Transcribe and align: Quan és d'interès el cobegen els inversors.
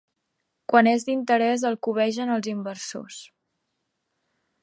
Quan 0.71 0.87
és 0.91 1.05
d'interès 1.09 1.65
el 1.71 1.77
cobegen 1.87 2.33
els 2.37 2.51
inversors. 2.55 3.21